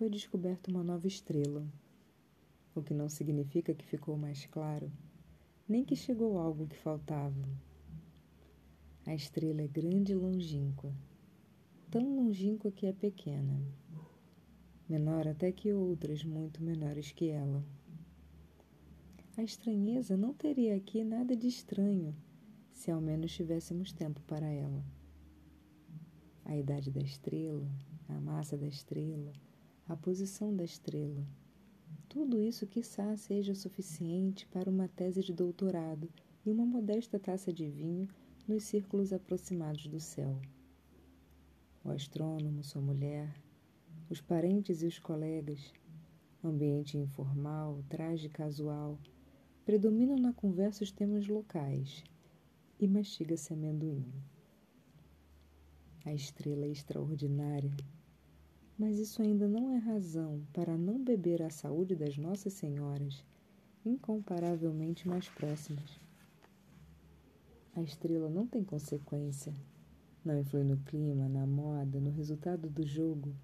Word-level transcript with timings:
foi 0.00 0.08
descoberta 0.08 0.70
uma 0.70 0.82
nova 0.82 1.06
estrela, 1.06 1.62
o 2.74 2.80
que 2.80 2.94
não 2.94 3.06
significa 3.06 3.74
que 3.74 3.84
ficou 3.84 4.16
mais 4.16 4.46
claro, 4.46 4.90
nem 5.68 5.84
que 5.84 5.94
chegou 5.94 6.38
algo 6.38 6.66
que 6.66 6.78
faltava. 6.78 7.46
A 9.04 9.14
estrela 9.14 9.60
é 9.60 9.68
grande 9.68 10.12
e 10.12 10.14
longínqua, 10.14 10.90
tão 11.90 12.16
longínqua 12.16 12.72
que 12.72 12.86
é 12.86 12.94
pequena, 12.94 13.62
menor 14.88 15.28
até 15.28 15.52
que 15.52 15.70
outras 15.70 16.24
muito 16.24 16.62
menores 16.62 17.12
que 17.12 17.28
ela. 17.28 17.62
A 19.36 19.42
estranheza 19.42 20.16
não 20.16 20.32
teria 20.32 20.76
aqui 20.76 21.04
nada 21.04 21.36
de 21.36 21.46
estranho 21.46 22.16
se 22.72 22.90
ao 22.90 23.02
menos 23.02 23.34
tivéssemos 23.34 23.92
tempo 23.92 24.22
para 24.22 24.48
ela. 24.48 24.82
A 26.42 26.56
idade 26.56 26.90
da 26.90 27.02
estrela, 27.02 27.70
a 28.08 28.18
massa 28.18 28.56
da 28.56 28.66
estrela, 28.66 29.30
a 29.90 29.96
posição 29.96 30.54
da 30.54 30.62
estrela. 30.62 31.26
Tudo 32.08 32.40
isso, 32.40 32.66
quiçá, 32.66 33.16
seja 33.16 33.54
suficiente 33.54 34.46
para 34.46 34.70
uma 34.70 34.88
tese 34.88 35.22
de 35.22 35.32
doutorado 35.32 36.08
e 36.46 36.50
uma 36.50 36.64
modesta 36.64 37.18
taça 37.18 37.52
de 37.52 37.68
vinho 37.68 38.08
nos 38.46 38.62
círculos 38.64 39.12
aproximados 39.12 39.86
do 39.86 39.98
céu. 39.98 40.40
O 41.84 41.90
astrônomo, 41.90 42.62
sua 42.62 42.80
mulher, 42.80 43.34
os 44.08 44.20
parentes 44.20 44.82
e 44.82 44.86
os 44.86 44.98
colegas, 44.98 45.72
ambiente 46.42 46.96
informal, 46.96 47.82
traje 47.88 48.28
casual, 48.28 48.98
Predominam 49.64 50.16
na 50.16 50.32
conversa 50.32 50.82
os 50.82 50.90
temas 50.90 51.28
locais 51.28 52.02
e 52.80 52.88
mastiga-se 52.88 53.52
amendoim. 53.52 54.10
A 56.04 56.12
estrela 56.12 56.64
é 56.64 56.70
extraordinária, 56.70 57.70
mas 58.80 58.98
isso 58.98 59.20
ainda 59.20 59.46
não 59.46 59.70
é 59.70 59.76
razão 59.76 60.40
para 60.54 60.78
não 60.78 61.04
beber 61.04 61.42
a 61.42 61.50
saúde 61.50 61.94
das 61.94 62.16
Nossas 62.16 62.54
Senhoras, 62.54 63.22
incomparavelmente 63.84 65.06
mais 65.06 65.28
próximas. 65.28 66.00
A 67.76 67.82
estrela 67.82 68.30
não 68.30 68.46
tem 68.46 68.64
consequência, 68.64 69.54
não 70.24 70.40
influi 70.40 70.64
no 70.64 70.78
clima, 70.78 71.28
na 71.28 71.46
moda, 71.46 72.00
no 72.00 72.10
resultado 72.10 72.70
do 72.70 72.86
jogo, 72.86 73.36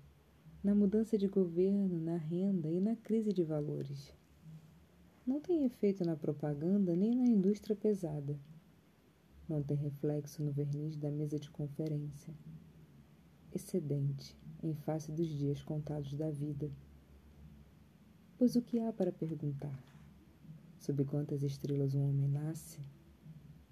na 0.65 0.75
mudança 0.75 1.19
de 1.19 1.28
governo, 1.28 2.00
na 2.00 2.17
renda 2.17 2.71
e 2.71 2.81
na 2.81 2.97
crise 2.97 3.34
de 3.34 3.45
valores 3.45 4.17
não 5.27 5.41
tem 5.41 5.65
efeito 5.65 6.05
na 6.05 6.15
propaganda 6.15 6.95
nem 6.95 7.12
na 7.12 7.27
indústria 7.27 7.75
pesada. 7.75 8.39
Não 9.48 9.61
tem 9.61 9.77
reflexo 9.77 10.41
no 10.41 10.53
verniz 10.53 10.97
da 10.97 11.11
mesa 11.11 11.37
de 11.37 11.50
conferência. 11.50 12.33
Excedente, 13.53 14.37
em 14.62 14.75
face 14.75 15.12
dos 15.12 15.29
dias 15.29 15.62
contados 15.62 16.12
da 16.15 16.31
vida. 16.31 16.71
Pois 18.39 18.57
o 18.57 18.62
que 18.62 18.79
há 18.81 18.93
para 18.93 19.12
perguntar? 19.12 19.83
Sob 20.79 21.05
quantas 21.05 21.43
estrelas 21.43 21.95
um 21.95 22.09
homem 22.09 22.29
nasce 22.29 22.81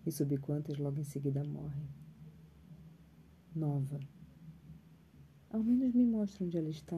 e 0.06 0.10
sob 0.10 0.36
quantas 0.38 0.78
logo 0.78 0.98
em 0.98 1.04
seguida 1.04 1.44
morre? 1.44 1.86
Nova. 3.54 4.00
Ao 5.50 5.62
menos 5.62 5.92
me 5.92 6.04
mostra 6.04 6.44
onde 6.44 6.58
ela 6.58 6.70
está 6.70 6.96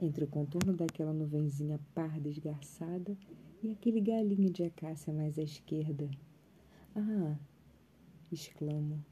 entre 0.00 0.24
o 0.24 0.28
contorno 0.28 0.74
daquela 0.74 1.12
nuvenzinha 1.12 1.80
parda 1.94 2.28
esgarçada 2.28 3.16
e 3.62 3.70
aquele 3.70 4.00
galinho 4.00 4.50
de 4.50 4.64
acácia 4.64 5.12
mais 5.12 5.38
à 5.38 5.42
esquerda. 5.42 6.10
Ah! 6.94 7.36
exclamo, 8.30 9.04